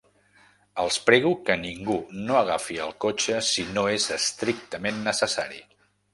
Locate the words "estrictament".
4.19-5.01